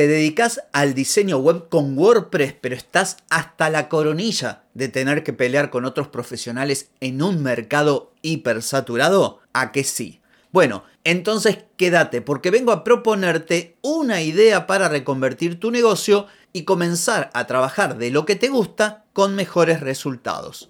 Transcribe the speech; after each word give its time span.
te 0.00 0.08
dedicas 0.08 0.62
al 0.72 0.94
diseño 0.94 1.36
web 1.36 1.68
con 1.68 1.98
WordPress, 1.98 2.54
pero 2.58 2.74
estás 2.74 3.18
hasta 3.28 3.68
la 3.68 3.90
coronilla 3.90 4.62
de 4.72 4.88
tener 4.88 5.22
que 5.22 5.34
pelear 5.34 5.68
con 5.68 5.84
otros 5.84 6.08
profesionales 6.08 6.88
en 7.00 7.22
un 7.22 7.42
mercado 7.42 8.10
hipersaturado? 8.22 9.40
¿A 9.52 9.72
que 9.72 9.84
sí? 9.84 10.22
Bueno, 10.52 10.84
entonces 11.04 11.58
quédate 11.76 12.22
porque 12.22 12.50
vengo 12.50 12.72
a 12.72 12.82
proponerte 12.82 13.76
una 13.82 14.22
idea 14.22 14.66
para 14.66 14.88
reconvertir 14.88 15.60
tu 15.60 15.70
negocio 15.70 16.28
y 16.54 16.62
comenzar 16.62 17.28
a 17.34 17.46
trabajar 17.46 17.98
de 17.98 18.10
lo 18.10 18.24
que 18.24 18.36
te 18.36 18.48
gusta 18.48 19.04
con 19.12 19.34
mejores 19.34 19.80
resultados. 19.80 20.69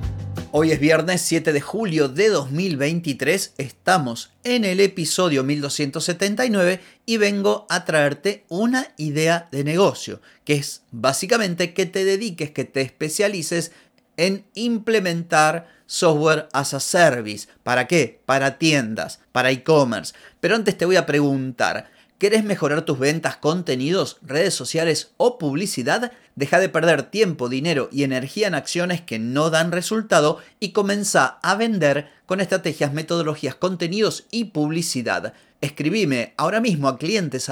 Hoy 0.53 0.73
es 0.73 0.81
viernes 0.81 1.21
7 1.21 1.53
de 1.53 1.61
julio 1.61 2.09
de 2.09 2.27
2023, 2.27 3.53
estamos 3.57 4.33
en 4.43 4.65
el 4.65 4.81
episodio 4.81 5.45
1279 5.45 6.81
y 7.05 7.15
vengo 7.15 7.65
a 7.69 7.85
traerte 7.85 8.43
una 8.49 8.89
idea 8.97 9.47
de 9.53 9.63
negocio, 9.63 10.19
que 10.43 10.55
es 10.55 10.81
básicamente 10.91 11.73
que 11.73 11.85
te 11.85 12.03
dediques, 12.03 12.51
que 12.51 12.65
te 12.65 12.81
especialices 12.81 13.71
en 14.17 14.43
implementar 14.53 15.69
software 15.85 16.49
as 16.51 16.73
a 16.73 16.81
service. 16.81 17.47
¿Para 17.63 17.87
qué? 17.87 18.19
Para 18.25 18.57
tiendas, 18.57 19.21
para 19.31 19.51
e-commerce. 19.51 20.13
Pero 20.41 20.57
antes 20.57 20.77
te 20.77 20.85
voy 20.85 20.97
a 20.97 21.05
preguntar, 21.05 21.89
¿Querés 22.21 22.43
mejorar 22.43 22.83
tus 22.83 22.99
ventas, 22.99 23.37
contenidos, 23.37 24.19
redes 24.21 24.53
sociales 24.53 25.09
o 25.17 25.39
publicidad? 25.39 26.11
Deja 26.35 26.59
de 26.59 26.69
perder 26.69 27.03
tiempo, 27.03 27.49
dinero 27.49 27.89
y 27.91 28.03
energía 28.03 28.47
en 28.47 28.55
acciones 28.55 29.01
que 29.01 29.19
no 29.19 29.49
dan 29.49 29.71
resultado 29.71 30.39
y 30.59 30.71
comienza 30.71 31.39
a 31.43 31.55
vender 31.55 32.09
con 32.25 32.39
estrategias, 32.39 32.93
metodologías, 32.93 33.55
contenidos 33.55 34.25
y 34.31 34.45
publicidad. 34.45 35.33
Escribime 35.61 36.33
ahora 36.37 36.59
mismo 36.59 36.87
a 36.87 36.97
clientes 36.97 37.51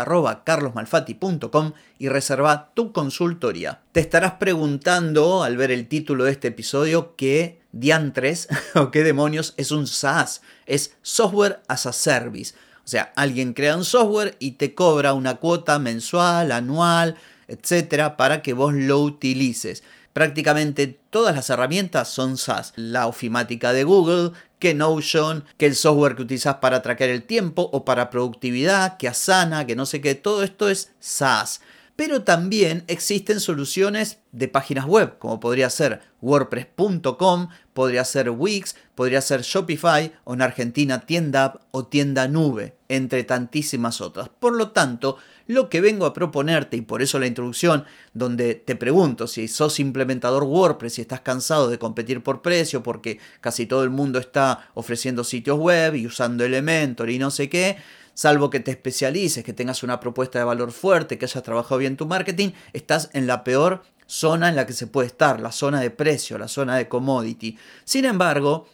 y 2.00 2.10
reserva 2.10 2.72
tu 2.74 2.92
consultoría. 2.92 3.82
Te 3.92 4.00
estarás 4.00 4.34
preguntando 4.34 5.44
al 5.44 5.58
ver 5.58 5.70
el 5.70 5.88
título 5.88 6.24
de 6.24 6.32
este 6.32 6.48
episodio 6.48 7.16
qué 7.16 7.62
diantres 7.72 8.48
o 8.76 8.90
qué 8.90 9.04
demonios 9.04 9.54
es 9.58 9.72
un 9.72 9.86
SaaS, 9.86 10.42
es 10.66 10.96
Software 11.04 11.60
as 11.68 11.86
a 11.86 11.94
Service. 11.94 12.56
O 12.84 12.88
sea, 12.90 13.14
alguien 13.16 13.54
crea 13.54 13.78
un 13.78 13.86
software 13.86 14.36
y 14.40 14.54
te 14.54 14.74
cobra 14.74 15.14
una 15.14 15.36
cuota 15.36 15.78
mensual, 15.78 16.52
anual, 16.52 17.16
etcétera, 17.50 18.16
para 18.16 18.42
que 18.42 18.54
vos 18.54 18.74
lo 18.74 19.00
utilices. 19.00 19.84
Prácticamente 20.14 21.00
todas 21.10 21.36
las 21.36 21.50
herramientas 21.50 22.10
son 22.10 22.38
SaaS. 22.38 22.74
La 22.76 23.08
ofimática 23.08 23.74
de 23.74 23.84
Google, 23.84 24.32
que 24.58 24.74
Notion, 24.74 25.46
que 25.58 25.66
el 25.66 25.76
software 25.76 26.16
que 26.16 26.24
utilizas 26.24 26.56
para 26.56 26.82
traquear 26.82 27.10
el 27.10 27.24
tiempo 27.24 27.70
o 27.72 27.86
para 27.86 28.10
productividad, 28.10 28.98
que 28.98 29.08
Asana, 29.08 29.66
que 29.66 29.76
no 29.76 29.86
sé 29.86 30.02
qué, 30.02 30.16
todo 30.16 30.44
esto 30.44 30.70
es 30.70 30.92
SaaS 31.00 31.62
pero 32.00 32.24
también 32.24 32.86
existen 32.88 33.42
soluciones 33.42 34.20
de 34.32 34.48
páginas 34.48 34.86
web, 34.86 35.18
como 35.20 35.42
podría 35.42 35.70
ser 35.70 36.00
wordpress.com, 36.22 37.50
podría 37.74 38.06
ser 38.06 38.30
Wix, 38.30 38.78
podría 38.96 39.20
ser 39.20 39.42
Shopify 39.42 40.14
o 40.24 40.34
en 40.34 40.42
Argentina 40.42 41.02
Tienda 41.02 41.60
o 41.72 41.88
Tienda 41.88 42.30
Nube, 42.30 42.78
entre 42.88 43.26
tantísimas 43.26 44.00
otras. 44.00 44.30
Por 44.30 44.56
lo 44.56 44.72
tanto, 44.72 45.18
lo 45.50 45.68
que 45.68 45.82
vengo 45.82 46.06
a 46.06 46.14
proponerte, 46.14 46.78
y 46.78 46.82
por 46.82 47.02
eso 47.02 47.18
la 47.18 47.26
introducción, 47.26 47.84
donde 48.14 48.54
te 48.54 48.76
pregunto 48.76 49.26
si 49.26 49.48
sos 49.48 49.80
implementador 49.80 50.44
WordPress 50.44 51.00
y 51.00 51.02
estás 51.02 51.22
cansado 51.22 51.72
de 51.72 51.80
competir 51.80 52.22
por 52.22 52.44
precio, 52.44 52.84
porque 52.84 53.18
casi 53.42 53.66
todo 53.66 53.84
el 53.84 53.90
mundo 53.90 54.20
está 54.20 54.70
ofreciendo 54.76 55.24
sitios 55.24 55.58
web 55.58 55.96
y 55.96 56.06
usando 56.06 56.46
Elementor 56.46 57.10
y 57.10 57.18
no 57.18 57.32
sé 57.32 57.50
qué, 57.50 57.78
salvo 58.14 58.52
que 58.52 58.60
te 58.60 58.70
especialices, 58.70 59.44
que 59.44 59.54
tengas 59.54 59.82
una 59.82 60.00
propuesta 60.00 60.38
de 60.38 60.46
valor 60.46 60.72
fuerte, 60.72 61.18
que 61.18 61.26
hayas 61.26 61.42
trabajado 61.42 61.80
bien 61.80 61.98
tu 61.98 62.06
marketing, 62.06 62.52
estás 62.74 63.10
en 63.14 63.26
la 63.26 63.44
peor 63.44 63.82
zona 64.06 64.50
en 64.50 64.56
la 64.56 64.68
que 64.68 64.74
se 64.74 64.86
puede 64.86 65.08
estar, 65.08 65.42
la 65.42 65.52
zona 65.52 65.82
de 65.82 65.90
precio, 65.90 66.38
la 66.38 66.48
zona 66.48 66.78
de 66.78 66.88
commodity. 66.88 67.58
Sin 67.86 68.06
embargo, 68.06 68.68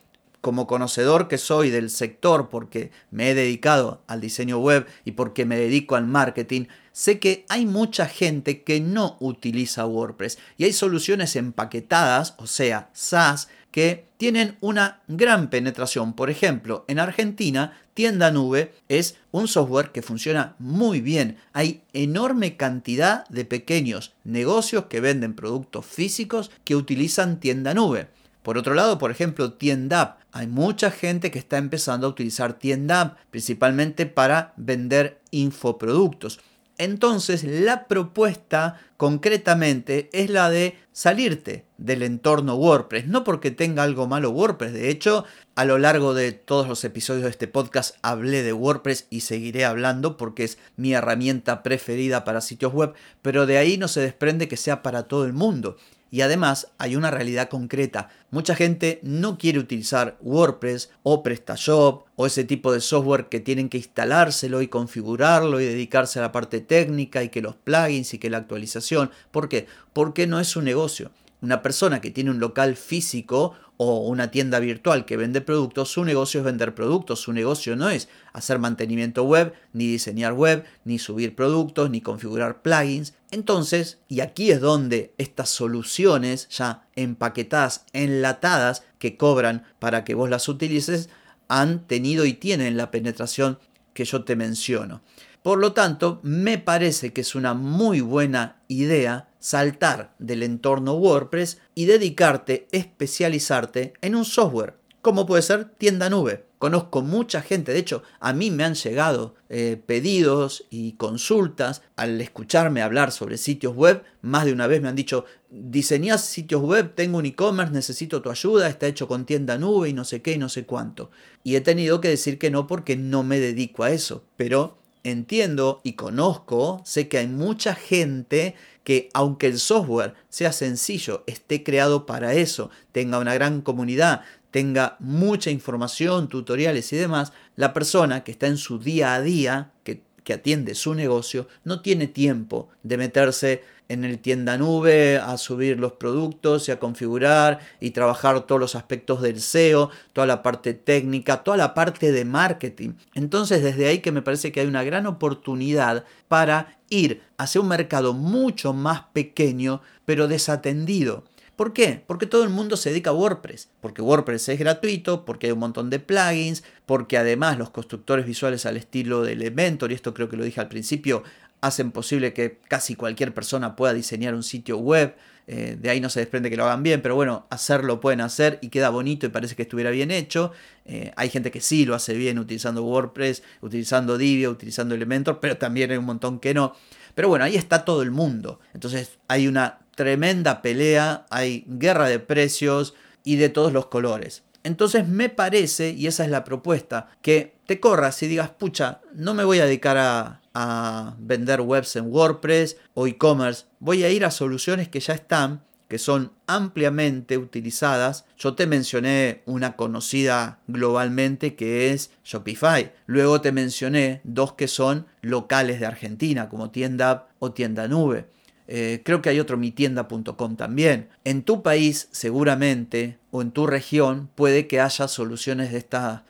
como 0.46 0.68
conocedor 0.68 1.28
que 1.28 1.40
soy 1.40 1.72
del 1.72 1.90
sector 1.90 2.50
porque 2.50 2.92
me 3.10 3.32
he 3.32 3.34
dedicado 3.34 4.04
al 4.06 4.22
diseño 4.22 4.60
web 4.60 4.86
y 5.04 5.14
porque 5.14 5.44
me 5.44 5.58
dedico 5.58 5.96
al 5.96 6.06
marketing, 6.06 6.66
sé 6.92 7.18
que 7.18 7.48
hay 7.50 7.66
mucha 7.66 8.06
gente 8.06 8.62
que 8.62 8.80
no 8.80 9.18
utiliza 9.20 9.88
WordPress 9.88 10.38
y 10.56 10.66
hay 10.66 10.74
soluciones 10.74 11.36
empaquetadas, 11.36 12.36
o 12.38 12.46
sea, 12.46 12.92
SaaS, 12.94 13.48
que 13.72 14.06
tienen 14.18 14.56
una 14.62 15.02
gran 15.08 15.50
penetración. 15.50 16.14
Por 16.14 16.30
ejemplo, 16.30 16.86
en 16.88 17.00
Argentina, 17.00 17.76
Tienda 17.96 18.30
Nube 18.30 18.72
es 18.88 19.18
un 19.32 19.48
software 19.48 19.92
que 19.92 20.04
funciona 20.04 20.56
muy 20.60 21.02
bien. 21.02 21.38
Hay 21.54 21.82
enorme 21.94 22.56
cantidad 22.56 23.28
de 23.30 23.46
pequeños 23.46 24.14
negocios 24.24 24.86
que 24.86 25.00
venden 25.00 25.34
productos 25.34 25.88
físicos 25.88 26.52
que 26.64 26.76
utilizan 26.76 27.40
Tienda 27.40 27.74
Nube. 27.74 28.10
Por 28.46 28.60
otro 28.60 28.76
lado, 28.76 29.00
por 29.00 29.10
ejemplo, 29.10 29.54
TiendaApp. 29.54 30.20
Hay 30.32 30.46
mucha 30.46 30.92
gente 30.92 31.32
que 31.32 31.40
está 31.40 31.58
empezando 31.58 32.06
a 32.06 32.12
utilizar 32.12 32.54
TiendaApp, 32.54 33.18
principalmente 33.32 34.06
para 34.06 34.54
vender 34.56 35.20
infoproductos. 35.32 36.40
Entonces 36.78 37.44
la 37.44 37.88
propuesta 37.88 38.80
concretamente 38.98 40.12
es 40.14 40.30
la 40.30 40.52
de 40.52 40.78
salirte 40.92 41.66
del 41.80 42.04
entorno 42.04 42.54
WordPress, 42.56 43.08
no 43.08 43.24
porque 43.24 43.50
tenga 43.50 43.82
algo 43.82 44.08
malo 44.08 44.30
WordPress, 44.30 44.74
de 44.74 44.90
hecho 44.90 45.26
a 45.56 45.66
lo 45.66 45.78
largo 45.78 46.14
de 46.14 46.32
todos 46.34 46.68
los 46.68 46.84
episodios 46.84 47.24
de 47.24 47.30
este 47.30 47.48
podcast 47.48 47.96
hablé 48.02 48.44
de 48.44 48.54
WordPress 48.54 49.08
y 49.10 49.22
seguiré 49.22 49.66
hablando 49.66 50.18
porque 50.18 50.44
es 50.44 50.58
mi 50.76 50.94
herramienta 50.94 51.64
preferida 51.64 52.26
para 52.26 52.42
sitios 52.42 52.74
web, 52.74 52.94
pero 53.22 53.46
de 53.46 53.58
ahí 53.58 53.78
no 53.78 53.88
se 53.88 54.02
desprende 54.02 54.48
que 54.48 54.58
sea 54.58 54.84
para 54.84 55.04
todo 55.04 55.26
el 55.26 55.34
mundo. 55.34 55.78
Y 56.12 56.22
además 56.22 56.72
hay 56.78 56.96
una 56.96 57.12
realidad 57.12 57.50
concreta. 57.50 58.10
Mucha 58.32 58.56
gente 58.56 59.00
no 59.04 59.38
quiere 59.38 59.60
utilizar 59.60 60.18
WordPress 60.22 60.92
o 61.04 61.24
PrestaShop 61.24 62.06
o 62.16 62.26
ese 62.26 62.44
tipo 62.44 62.72
de 62.72 62.82
software 62.82 63.28
que 63.28 63.40
tienen 63.40 63.70
que 63.70 63.78
instalárselo 63.78 64.62
y 64.62 64.68
configurarlo 64.68 65.60
y 65.60 65.66
dedicarse 65.66 66.20
a 66.20 66.22
la 66.22 66.32
parte 66.32 66.62
técnica 66.62 67.24
y 67.24 67.30
que 67.30 67.42
los 67.42 67.56
plugins 67.56 68.14
y 68.14 68.20
que 68.20 68.30
la 68.30 68.38
actualización. 68.38 69.12
¿Por 69.32 69.50
qué? 69.50 69.68
Porque 69.94 70.28
no 70.28 70.40
es 70.40 70.48
su 70.48 70.62
negocio. 70.62 71.12
Una 71.42 71.62
persona 71.62 72.02
que 72.02 72.12
tiene 72.12 72.32
un 72.32 72.40
local 72.40 72.76
físico 72.76 73.54
o 73.78 74.08
una 74.08 74.32
tienda 74.32 74.60
virtual 74.60 75.06
que 75.06 75.18
vende 75.18 75.42
productos, 75.42 75.92
su 75.92 76.06
negocio 76.06 76.40
es 76.40 76.46
vender 76.46 76.74
productos, 76.74 77.20
su 77.20 77.34
negocio 77.34 77.76
no 77.76 77.90
es 77.90 78.08
hacer 78.34 78.60
mantenimiento 78.60 79.24
web, 79.24 79.54
ni 79.74 79.88
diseñar 79.88 80.34
web, 80.34 80.64
ni 80.86 81.00
subir 81.00 81.36
productos, 81.36 81.90
ni 81.90 82.02
configurar 82.02 82.62
plugins. 82.62 83.14
Entonces, 83.32 84.00
y 84.08 84.22
aquí 84.22 84.52
es 84.52 84.62
donde 84.62 85.14
estas 85.18 85.50
soluciones 85.50 86.48
ya 86.50 86.88
empaquetadas, 86.96 87.86
enlatadas, 87.94 88.84
que 89.00 89.18
cobran 89.18 89.66
para 89.80 90.04
que 90.04 90.16
vos 90.16 90.30
las 90.30 90.48
utilices, 90.48 91.10
han 91.48 91.86
tenido 91.86 92.26
y 92.26 92.34
tienen 92.34 92.78
la 92.78 92.92
penetración 92.92 93.60
que 93.94 94.06
yo 94.06 94.24
te 94.24 94.36
menciono. 94.36 95.02
Por 95.46 95.60
lo 95.60 95.74
tanto, 95.74 96.20
me 96.24 96.58
parece 96.58 97.14
que 97.14 97.22
es 97.22 97.36
una 97.36 97.54
muy 97.54 98.02
buena 98.02 98.58
idea 98.68 99.30
saltar 99.46 100.16
del 100.18 100.42
entorno 100.42 100.96
WordPress 100.96 101.60
y 101.76 101.86
dedicarte, 101.86 102.68
especializarte 102.72 103.94
en 104.02 104.16
un 104.16 104.26
software, 104.26 104.74
como 105.04 105.28
puede 105.28 105.44
ser 105.44 105.66
tienda 105.66 106.10
nube. 106.10 106.46
Conozco 106.58 107.04
mucha 107.04 107.44
gente, 107.44 107.72
de 107.72 107.78
hecho 107.78 108.02
a 108.20 108.34
mí 108.34 108.50
me 108.50 108.64
han 108.64 108.74
llegado 108.74 109.36
eh, 109.50 109.80
pedidos 109.86 110.66
y 110.72 110.94
consultas 110.94 111.84
al 111.96 112.20
escucharme 112.22 112.82
hablar 112.82 113.12
sobre 113.12 113.38
sitios 113.38 113.76
web. 113.76 114.02
Más 114.24 114.46
de 114.46 114.54
una 114.54 114.66
vez 114.66 114.82
me 114.82 114.88
han 114.88 114.96
dicho, 114.96 115.26
diseñas 115.52 116.26
sitios 116.26 116.64
web, 116.64 116.96
tengo 116.96 117.20
un 117.20 117.28
e-commerce, 117.28 117.72
necesito 117.72 118.24
tu 118.24 118.32
ayuda, 118.32 118.68
está 118.68 118.88
hecho 118.88 119.08
con 119.08 119.28
tienda 119.28 119.60
nube 119.60 119.90
y 119.90 119.94
no 119.94 120.06
sé 120.06 120.24
qué 120.24 120.32
y 120.32 120.38
no 120.40 120.50
sé 120.50 120.66
cuánto. 120.66 121.12
Y 121.44 121.56
he 121.56 121.62
tenido 121.62 122.02
que 122.02 122.10
decir 122.10 122.40
que 122.40 122.50
no 122.50 122.66
porque 122.66 122.96
no 122.96 123.22
me 123.22 123.40
dedico 123.40 123.84
a 123.84 123.92
eso, 123.92 124.24
pero 124.38 124.80
entiendo 125.06 125.82
y 125.84 125.94
conozco, 125.94 126.82
sé 126.84 127.08
que 127.08 127.20
hay 127.20 127.28
mucha 127.28 127.76
gente 127.76 128.56
que 128.84 129.10
aunque 129.14 129.48
el 129.48 129.60
software 129.60 130.16
sea 130.30 130.52
sencillo, 130.52 131.24
esté 131.28 131.64
creado 131.64 132.06
para 132.06 132.34
eso, 132.34 132.70
tenga 132.92 133.20
una 133.20 133.34
gran 133.34 133.62
comunidad, 133.62 134.22
tenga 134.52 134.98
mucha 135.00 135.52
información, 135.52 136.28
tutoriales 136.28 136.92
y 136.92 136.98
demás, 136.98 137.34
la 137.56 137.72
persona 137.72 138.24
que 138.24 138.32
está 138.32 138.48
en 138.48 138.58
su 138.58 138.80
día 138.80 139.14
a 139.14 139.22
día, 139.22 139.72
que, 139.84 140.04
que 140.26 140.34
atiende 140.34 140.76
su 140.76 140.94
negocio, 140.94 141.48
no 141.64 141.82
tiene 141.82 142.08
tiempo 142.08 142.68
de 142.84 142.98
meterse 142.98 143.64
en 143.88 144.04
el 144.04 144.18
tienda 144.20 144.58
nube 144.58 145.18
a 145.18 145.38
subir 145.38 145.80
los 145.80 145.94
productos 145.94 146.68
y 146.68 146.72
a 146.72 146.80
configurar 146.80 147.60
y 147.80 147.92
trabajar 147.92 148.42
todos 148.48 148.60
los 148.60 148.76
aspectos 148.76 149.22
del 149.22 149.40
SEO, 149.40 149.92
toda 150.12 150.26
la 150.26 150.42
parte 150.42 150.74
técnica, 150.74 151.44
toda 151.44 151.58
la 151.58 151.76
parte 151.76 152.12
de 152.12 152.26
marketing. 152.26 152.94
Entonces 153.14 153.62
desde 153.64 153.86
ahí 153.88 154.00
que 154.00 154.12
me 154.12 154.24
parece 154.24 154.52
que 154.52 154.62
hay 154.62 154.68
una 154.68 154.84
gran 154.84 155.06
oportunidad 155.06 156.04
para 156.28 156.80
ir 156.90 157.22
hacia 157.38 157.62
un 157.62 157.68
mercado 157.68 158.14
mucho 158.14 158.74
más 158.74 159.04
pequeño 159.14 159.82
pero 160.06 160.28
desatendido. 160.28 161.24
¿Por 161.56 161.72
qué? 161.72 162.04
Porque 162.06 162.26
todo 162.26 162.44
el 162.44 162.50
mundo 162.50 162.76
se 162.76 162.90
dedica 162.90 163.12
a 163.12 163.14
WordPress, 163.14 163.70
porque 163.80 164.02
WordPress 164.02 164.50
es 164.50 164.60
gratuito, 164.60 165.24
porque 165.24 165.48
hay 165.48 165.54
un 165.54 165.60
montón 165.60 165.90
de 165.90 166.00
plugins, 166.00 166.64
porque 166.86 167.18
además 167.18 167.58
los 167.58 167.70
constructores 167.70 168.26
visuales 168.26 168.66
al 168.66 168.76
estilo 168.76 169.24
de 169.24 169.34
Elementor, 169.34 169.92
y 169.92 169.96
esto 169.96 170.14
creo 170.14 170.28
que 170.28 170.36
lo 170.36 170.44
dije 170.44 170.60
al 170.60 170.68
principio, 170.68 171.24
hacen 171.62 171.92
posible 171.92 172.34
que 172.34 172.60
casi 172.68 172.96
cualquier 172.96 173.34
persona 173.34 173.76
pueda 173.76 173.94
diseñar 173.94 174.36
un 174.36 174.44
sitio 174.44 174.78
web. 174.78 175.16
Eh, 175.48 175.78
de 175.80 175.90
ahí 175.90 176.02
no 176.02 176.10
se 176.10 176.20
desprende 176.20 176.50
que 176.50 176.58
lo 176.58 176.66
hagan 176.66 176.84
bien, 176.84 177.02
pero 177.02 177.16
bueno, 177.16 177.46
hacerlo 177.50 178.00
pueden 178.00 178.20
hacer 178.22 178.58
y 178.62 178.70
queda 178.70 178.90
bonito 178.90 179.26
y 179.26 179.30
parece 179.30 179.56
que 179.56 179.62
estuviera 179.62 179.92
bien 179.92 180.12
hecho. 180.12 180.52
Eh, 180.86 181.12
hay 181.16 181.30
gente 181.30 181.52
que 181.52 181.62
sí 181.62 181.86
lo 181.86 181.96
hace 181.96 182.16
bien 182.16 182.40
utilizando 182.40 182.84
WordPress, 182.84 183.44
utilizando 183.62 184.18
Divi, 184.18 184.48
utilizando 184.48 184.96
Elementor, 184.96 185.40
pero 185.40 185.58
también 185.58 185.92
hay 185.92 185.98
un 185.98 186.06
montón 186.06 186.40
que 186.40 186.54
no. 186.54 186.76
Pero 187.14 187.30
bueno, 187.30 187.46
ahí 187.46 187.56
está 187.56 187.86
todo 187.86 188.02
el 188.02 188.12
mundo. 188.12 188.60
Entonces 188.74 189.18
hay 189.28 189.48
una 189.48 189.80
tremenda 189.96 190.62
pelea, 190.62 191.26
hay 191.30 191.66
guerra 191.68 192.08
de 192.08 192.20
precios 192.20 192.94
y 193.24 193.38
de 193.38 193.50
todos 193.50 193.74
los 193.74 193.88
colores. 193.88 194.44
Entonces 194.64 195.08
me 195.08 195.30
parece, 195.30 195.92
y 195.92 196.08
esa 196.08 196.26
es 196.26 196.32
la 196.32 196.44
propuesta, 196.44 197.10
que 197.22 197.56
te 197.66 197.80
corras 197.80 198.22
y 198.24 198.28
digas, 198.28 198.50
pucha, 198.50 199.02
no 199.14 199.34
me 199.34 199.44
voy 199.44 199.60
a 199.60 199.66
dedicar 199.66 199.98
a, 199.98 200.42
a 200.54 201.16
vender 201.20 201.62
webs 201.62 201.96
en 201.98 202.12
WordPress 202.12 202.78
o 202.94 203.08
e-commerce, 203.08 203.66
voy 203.80 204.04
a 204.04 204.10
ir 204.10 204.26
a 204.26 204.32
soluciones 204.32 204.90
que 204.90 205.00
ya 205.00 205.14
están, 205.14 205.62
que 205.88 206.00
son 206.00 206.32
ampliamente 206.48 207.38
utilizadas. 207.38 208.26
Yo 208.38 208.56
te 208.56 208.66
mencioné 208.66 209.44
una 209.46 209.76
conocida 209.76 210.60
globalmente 210.68 211.56
que 211.56 211.92
es 211.92 212.10
Shopify. 212.24 212.92
Luego 213.06 213.42
te 213.42 213.52
mencioné 213.52 214.22
dos 214.24 214.54
que 214.54 214.68
son 214.68 215.06
locales 215.22 215.80
de 215.80 215.86
Argentina, 215.86 216.50
como 216.50 216.72
Tienda 216.72 217.28
o 217.40 217.52
Tienda 217.52 217.88
Nube. 217.88 218.26
Eh, 218.68 219.02
creo 219.06 219.22
que 219.22 219.30
hay 219.30 219.40
otro 219.40 219.58
mitienda.com 219.58 220.56
también. 220.56 221.10
En 221.24 221.44
tu 221.44 221.62
país 221.62 222.08
seguramente 222.12 223.20
o 223.32 223.42
en 223.42 223.52
tu 223.52 223.68
región 223.68 224.30
puede 224.34 224.68
que 224.68 224.82
haya 224.82 225.08
soluciones 225.08 225.72
de, 225.72 225.86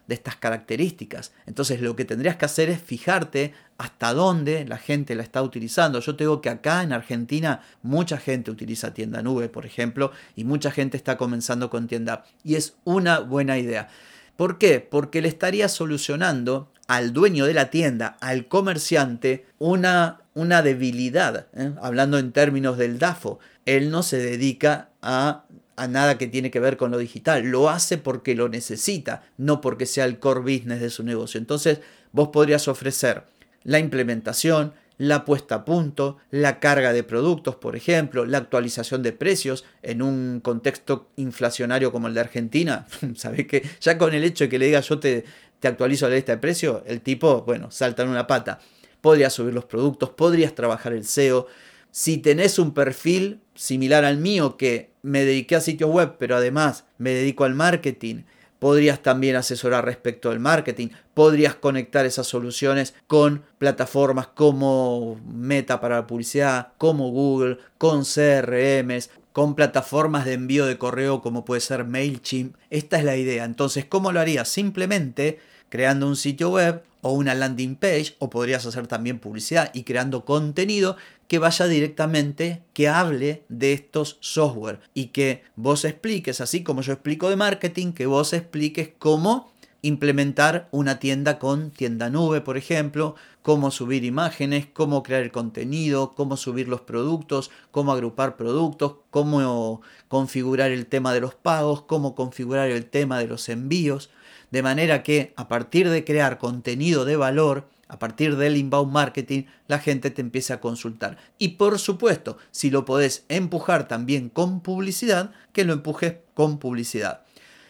de 0.08 0.14
estas 0.16 0.36
características. 0.36 1.32
Entonces 1.46 1.82
lo 1.82 1.96
que 1.96 2.06
tendrías 2.06 2.36
que 2.36 2.46
hacer 2.46 2.70
es 2.70 2.82
fijarte 2.82 3.54
hasta 3.78 4.14
dónde 4.14 4.66
la 4.66 4.78
gente 4.78 5.16
la 5.16 5.24
está 5.24 5.42
utilizando. 5.42 6.00
Yo 6.00 6.16
te 6.16 6.24
digo 6.26 6.42
que 6.42 6.50
acá 6.50 6.84
en 6.84 6.94
Argentina 6.94 7.62
mucha 7.84 8.18
gente 8.18 8.52
utiliza 8.52 8.94
tienda 8.94 9.22
nube, 9.22 9.50
por 9.50 9.66
ejemplo, 9.66 10.12
y 10.36 10.44
mucha 10.44 10.72
gente 10.72 10.98
está 10.98 11.18
comenzando 11.18 11.70
con 11.70 11.88
tienda. 11.88 12.26
Y 12.44 12.56
es 12.56 12.76
una 12.84 13.20
buena 13.20 13.58
idea. 13.58 13.90
¿Por 14.36 14.58
qué? 14.58 14.80
Porque 14.82 15.22
le 15.22 15.30
estaría 15.30 15.70
solucionando 15.70 16.70
al 16.88 17.14
dueño 17.14 17.46
de 17.46 17.54
la 17.54 17.70
tienda, 17.70 18.18
al 18.20 18.48
comerciante, 18.48 19.46
una, 19.60 20.22
una 20.36 20.62
debilidad, 20.62 21.48
¿eh? 21.56 21.72
hablando 21.82 22.20
en 22.20 22.32
términos 22.32 22.78
del 22.78 23.00
DAFO. 23.00 23.40
Él 23.66 23.90
no 23.90 24.04
se 24.04 24.18
dedica 24.18 24.90
a, 25.02 25.46
nada 25.90 26.18
que 26.18 26.28
tiene 26.28 26.52
que 26.52 26.60
ver 26.60 26.78
con 26.78 26.92
lo 26.92 26.98
digital, 26.98 27.44
lo 27.46 27.70
hace 27.70 27.98
porque 27.98 28.36
lo 28.36 28.48
necesita, 28.50 29.24
no 29.38 29.62
porque 29.62 29.86
sea 29.86 30.06
el 30.06 30.20
core 30.20 30.42
business 30.42 30.82
de 30.82 30.90
su 30.90 31.04
negocio. 31.04 31.40
Entonces, 31.40 31.80
vos 32.12 32.30
podrías 32.30 32.68
ofrecer 32.68 33.24
la 33.64 33.80
implementación, 33.80 34.74
la 34.98 35.26
puesta 35.26 35.56
a 35.56 35.66
punto, 35.66 36.18
la 36.32 36.60
carga 36.60 36.94
de 36.94 37.04
productos, 37.04 37.56
por 37.56 37.76
ejemplo, 37.76 38.26
la 38.26 38.38
actualización 38.38 39.04
de 39.04 39.14
precios 39.14 39.66
en 39.82 40.02
un 40.02 40.42
contexto 40.42 41.10
inflacionario 41.16 41.92
como 41.92 42.08
el 42.08 42.14
de 42.14 42.20
Argentina. 42.20 42.88
Sabés 43.16 43.48
que 43.48 43.64
ya 43.80 43.98
con 43.98 44.14
el 44.14 44.24
hecho 44.24 44.46
de 44.46 44.50
que 44.50 44.60
le 44.60 44.68
diga 44.68 44.82
yo 44.82 45.00
te, 45.00 45.26
te 45.62 45.68
actualizo 45.70 46.10
la 46.10 46.16
lista 46.16 46.34
de 46.34 46.38
precios, 46.40 46.82
el 46.86 47.02
tipo, 47.02 47.42
bueno, 47.44 47.72
salta 47.72 48.04
en 48.04 48.10
una 48.10 48.28
pata. 48.28 48.60
Podrías 49.06 49.34
subir 49.34 49.54
los 49.54 49.66
productos, 49.66 50.10
podrías 50.10 50.56
trabajar 50.56 50.92
el 50.92 51.06
SEO. 51.06 51.46
Si 51.92 52.18
tenés 52.18 52.58
un 52.58 52.74
perfil 52.74 53.40
similar 53.54 54.04
al 54.04 54.18
mío, 54.18 54.58
que 54.58 54.90
me 55.04 55.24
dediqué 55.24 55.56
a 55.56 55.62
sitios 55.62 55.92
web, 55.92 56.16
pero 56.18 56.36
además 56.36 56.86
me 56.98 57.12
dedico 57.12 57.44
al 57.44 57.54
marketing, 57.54 58.24
podrías 58.58 59.04
también 59.04 59.36
asesorar 59.36 59.86
respecto 59.86 60.32
al 60.32 60.40
marketing, 60.40 60.88
podrías 61.14 61.54
conectar 61.54 62.08
esas 62.08 62.26
soluciones 62.26 62.96
con 63.06 63.44
plataformas 63.60 64.26
como 64.26 65.22
Meta 65.24 65.80
para 65.80 65.98
la 65.98 66.08
publicidad, 66.08 66.70
como 66.80 67.12
Google, 67.12 67.60
con 67.78 68.06
CRMs, 68.06 69.12
con 69.34 69.54
plataformas 69.54 70.26
de 70.26 70.34
envío 70.34 70.66
de 70.66 70.80
correo 70.80 71.22
como 71.22 71.46
puede 71.46 71.62
ser 71.62 71.86
MailChimp. 71.86 72.56
Esta 72.72 72.98
es 72.98 73.04
la 73.04 73.18
idea. 73.18 73.44
Entonces, 73.46 73.86
¿cómo 73.86 74.12
lo 74.12 74.20
harías? 74.20 74.50
Simplemente 74.50 75.38
creando 75.70 76.08
un 76.08 76.16
sitio 76.16 76.50
web 76.50 76.82
o 77.06 77.12
una 77.12 77.36
landing 77.36 77.76
page, 77.76 78.16
o 78.18 78.32
podrías 78.32 78.66
hacer 78.66 78.88
también 78.88 79.20
publicidad 79.20 79.70
y 79.76 79.84
creando 79.84 80.26
contenido 80.26 80.98
que 81.28 81.38
vaya 81.38 81.68
directamente, 81.68 82.64
que 82.74 82.88
hable 82.88 83.44
de 83.48 83.74
estos 83.74 84.18
software 84.22 84.80
y 84.96 85.10
que 85.10 85.44
vos 85.56 85.86
expliques, 85.86 86.42
así 86.42 86.64
como 86.64 86.82
yo 86.82 86.94
explico 86.94 87.30
de 87.30 87.36
marketing, 87.36 87.94
que 87.94 88.08
vos 88.08 88.34
expliques 88.34 88.90
cómo 88.98 89.52
implementar 89.84 90.68
una 90.72 90.98
tienda 90.98 91.38
con 91.38 91.70
tienda 91.70 92.10
nube, 92.10 92.42
por 92.42 92.58
ejemplo, 92.58 93.14
cómo 93.44 93.70
subir 93.70 94.04
imágenes, 94.04 94.66
cómo 94.66 95.04
crear 95.04 95.22
el 95.22 95.32
contenido, 95.32 96.16
cómo 96.16 96.38
subir 96.38 96.68
los 96.68 96.82
productos, 96.82 97.52
cómo 97.70 97.92
agrupar 97.92 98.36
productos, 98.36 98.96
cómo 99.12 99.84
configurar 100.08 100.72
el 100.72 100.88
tema 100.88 101.14
de 101.14 101.22
los 101.22 101.36
pagos, 101.36 101.84
cómo 101.84 102.16
configurar 102.16 102.72
el 102.72 102.88
tema 102.88 103.20
de 103.20 103.28
los 103.28 103.48
envíos, 103.48 104.10
de 104.56 104.64
manera 104.64 105.04
que 105.04 105.34
a 105.36 105.50
partir 105.50 105.90
de 105.90 106.06
crear 106.06 106.38
contenido 106.38 107.04
de 107.04 107.18
valor, 107.18 107.68
a 107.90 108.00
partir 108.00 108.38
del 108.38 108.56
inbound 108.56 108.90
marketing, 108.90 109.44
la 109.68 109.80
gente 109.80 110.12
te 110.12 110.22
empiece 110.22 110.54
a 110.54 110.62
consultar. 110.62 111.18
Y 111.38 111.50
por 111.50 111.78
supuesto, 111.78 112.38
si 112.52 112.70
lo 112.70 112.86
podés 112.86 113.26
empujar 113.28 113.90
también 113.90 114.30
con 114.30 114.62
publicidad, 114.62 115.32
que 115.52 115.66
lo 115.66 115.74
empujes 115.74 116.20
con 116.34 116.58
publicidad. 116.58 117.24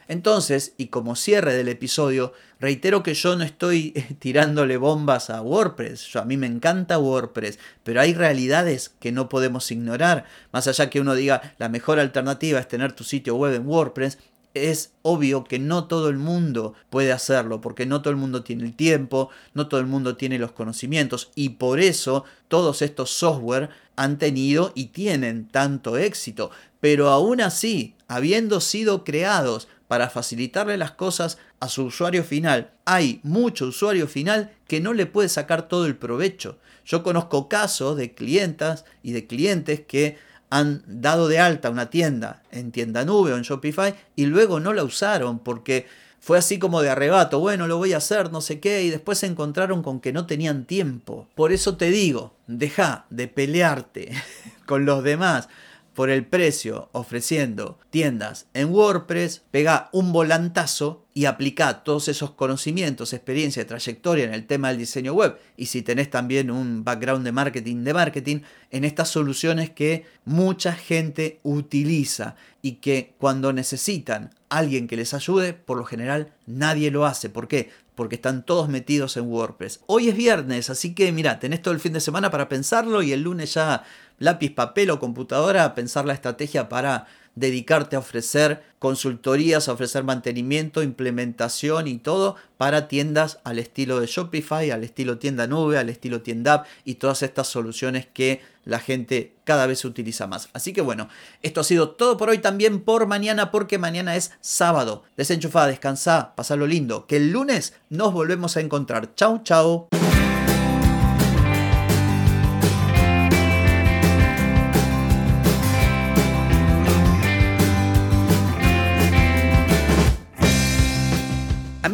Entonces, 0.08 0.76
y 0.78 0.90
como 0.90 1.16
cierre 1.16 1.56
del 1.56 1.70
episodio, 1.70 2.34
reitero 2.60 3.02
que 3.02 3.16
yo 3.16 3.36
no 3.36 3.44
estoy 3.44 3.90
tirándole 4.20 4.78
bombas 4.78 5.32
a 5.32 5.42
WordPress. 5.42 6.06
Yo, 6.06 6.22
a 6.22 6.26
mí 6.26 6.38
me 6.38 6.46
encanta 6.46 7.00
WordPress, 7.00 7.58
pero 7.84 8.00
hay 8.00 8.14
realidades 8.14 8.94
que 9.00 9.12
no 9.12 9.28
podemos 9.28 9.72
ignorar. 9.72 10.26
Más 10.52 10.68
allá 10.68 10.92
que 10.92 11.02
uno 11.02 11.16
diga 11.16 11.56
la 11.58 11.68
mejor 11.68 11.98
alternativa 11.98 12.60
es 12.60 12.68
tener 12.68 12.94
tu 12.94 13.04
sitio 13.04 13.36
web 13.38 13.56
en 13.56 13.66
WordPress, 13.68 14.20
es 14.56 14.94
obvio 15.02 15.44
que 15.44 15.60
no 15.60 15.86
todo 15.86 16.10
el 16.10 16.18
mundo 16.18 16.74
puede 16.90 17.12
hacerlo, 17.12 17.62
porque 17.62 17.86
no 17.86 18.02
todo 18.02 18.12
el 18.12 18.18
mundo 18.18 18.44
tiene 18.44 18.64
el 18.64 18.76
tiempo, 18.76 19.30
no 19.54 19.68
todo 19.68 19.80
el 19.80 19.86
mundo 19.86 20.18
tiene 20.18 20.40
los 20.40 20.54
conocimientos, 20.54 21.32
y 21.36 21.50
por 21.50 21.80
eso 21.80 22.24
todos 22.48 22.82
estos 22.82 23.12
software 23.12 23.70
han 23.96 24.18
tenido 24.18 24.72
y 24.76 24.88
tienen 24.88 25.48
tanto 25.48 25.98
éxito. 25.98 26.52
Pero 26.80 27.10
aún 27.10 27.42
así, 27.42 27.96
habiendo 28.08 28.62
sido 28.62 29.04
creados 29.04 29.68
para 29.88 30.10
facilitarle 30.10 30.78
las 30.78 30.92
cosas 30.92 31.38
a 31.60 31.70
su 31.70 31.86
usuario 31.86 32.24
final, 32.24 32.72
hay 32.86 33.20
mucho 33.24 33.68
usuario 33.68 34.08
final 34.08 34.52
que 34.68 34.80
no 34.80 34.94
le 34.94 35.06
puede 35.06 35.30
sacar 35.30 35.68
todo 35.68 35.86
el 35.86 35.96
provecho. 35.96 36.58
Yo 36.86 37.04
conozco 37.04 37.50
casos 37.50 37.98
de 37.98 38.14
clientas 38.14 38.86
y 39.02 39.12
de 39.12 39.28
clientes 39.28 39.82
que 39.82 40.18
han 40.58 40.84
dado 40.88 41.28
de 41.28 41.40
alta 41.40 41.70
una 41.70 41.90
tienda 41.90 42.44
en 42.52 42.72
tienda 42.72 43.04
nube 43.06 43.34
o 43.34 43.38
en 43.38 43.44
Shopify 43.44 43.94
y 44.16 44.26
luego 44.26 44.60
no 44.60 44.74
la 44.74 44.84
usaron 44.84 45.40
porque 45.40 45.88
fue 46.20 46.38
así 46.38 46.58
como 46.58 46.82
de 46.82 46.90
arrebato, 46.90 47.40
bueno, 47.40 47.68
lo 47.68 47.78
voy 47.78 47.94
a 47.94 47.98
hacer, 47.98 48.32
no 48.32 48.42
sé 48.42 48.60
qué, 48.60 48.82
y 48.82 48.90
después 48.90 49.20
se 49.20 49.28
encontraron 49.28 49.84
con 49.84 50.00
que 50.00 50.12
no 50.12 50.26
tenían 50.26 50.66
tiempo. 50.66 51.28
Por 51.36 51.52
eso 51.52 51.78
te 51.78 51.92
digo, 51.92 52.34
deja 52.48 53.06
de 53.12 53.28
pelearte 53.28 54.12
con 54.66 54.86
los 54.86 55.04
demás 55.04 55.50
por 55.96 56.10
el 56.10 56.26
precio 56.26 56.90
ofreciendo 56.92 57.80
tiendas 57.90 58.48
en 58.54 58.70
WordPress, 58.70 59.44
pega 59.50 59.90
un 59.94 60.12
volantazo 60.12 61.06
y 61.14 61.26
aplica 61.26 61.84
todos 61.86 62.10
esos 62.10 62.32
conocimientos, 62.32 63.14
experiencia 63.14 63.62
y 63.62 63.66
trayectoria 63.66 64.26
en 64.26 64.34
el 64.34 64.46
tema 64.46 64.68
del 64.68 64.78
diseño 64.78 65.14
web. 65.14 65.38
Y 65.56 65.68
si 65.68 65.82
tenés 65.82 66.10
también 66.10 66.52
un 66.52 66.84
background 66.84 67.24
de 67.24 67.32
marketing, 67.32 67.86
de 67.86 67.94
marketing, 67.94 68.40
en 68.70 68.84
estas 68.84 69.08
soluciones 69.10 69.70
que 69.70 70.06
mucha 70.26 70.74
gente 70.74 71.40
utiliza 71.44 72.36
y 72.62 72.74
que 72.74 73.14
cuando 73.18 73.54
necesitan 73.54 74.32
alguien 74.50 74.88
que 74.88 74.98
les 74.98 75.14
ayude, 75.14 75.54
por 75.54 75.78
lo 75.78 75.86
general 75.86 76.34
nadie 76.46 76.92
lo 76.92 77.06
hace. 77.06 77.30
¿Por 77.30 77.48
qué? 77.48 77.70
Porque 77.96 78.16
están 78.16 78.46
todos 78.46 78.70
metidos 78.70 79.18
en 79.18 79.26
WordPress. 79.26 79.82
Hoy 79.88 80.10
es 80.10 80.16
viernes, 80.16 80.70
así 80.70 80.94
que 80.94 81.12
mira, 81.12 81.40
tenés 81.40 81.62
todo 81.62 81.74
el 81.74 81.80
fin 81.80 81.94
de 81.94 82.02
semana 82.02 82.30
para 82.30 82.50
pensarlo 82.50 83.02
y 83.02 83.14
el 83.14 83.22
lunes 83.22 83.54
ya 83.54 83.84
lápiz, 84.20 84.52
papel 84.52 84.90
o 84.92 85.00
computadora 85.00 85.74
pensar 85.76 86.06
la 86.06 86.14
estrategia 86.14 86.70
para 86.70 87.08
dedicarte 87.36 87.96
a 87.96 88.00
ofrecer 88.00 88.64
consultorías, 88.80 89.68
a 89.68 89.74
ofrecer 89.74 90.04
mantenimiento, 90.04 90.84
implementación 90.84 91.88
y 91.88 91.98
todo 91.98 92.36
para 92.58 92.88
tiendas 92.88 93.40
al 93.44 93.60
estilo 93.60 94.00
de 94.00 94.08
Shopify, 94.08 94.72
al 94.72 94.84
estilo 94.84 95.18
tienda 95.18 95.48
nube, 95.48 95.78
al 95.78 95.90
estilo 95.90 96.22
tienda 96.22 96.54
app 96.54 96.68
y 96.84 96.96
todas 96.96 97.24
estas 97.24 97.48
soluciones 97.48 98.06
que 98.06 98.42
la 98.64 98.80
gente 98.80 99.36
cada 99.44 99.68
vez 99.68 99.86
utiliza 99.86 100.28
más. 100.28 100.50
Así 100.54 100.74
que 100.74 100.82
bueno, 100.82 101.10
esto 101.42 101.62
ha 101.62 101.64
sido 101.64 101.90
todo 101.92 102.18
por 102.18 102.30
hoy 102.30 102.40
también 102.40 102.82
por 102.82 103.08
mañana 103.08 103.52
porque 103.52 103.78
mañana 103.78 104.16
es 104.16 104.32
sábado. 104.42 105.04
Desenchufá, 105.18 105.68
descansá, 105.68 106.34
pasalo 106.36 106.68
lindo, 106.68 107.06
que 107.08 107.18
el 107.18 107.32
lunes 107.32 107.74
nos 107.90 108.14
volvemos 108.14 108.58
a 108.58 108.62
encontrar. 108.62 109.14
Chau, 109.16 109.42
chau. 109.44 109.88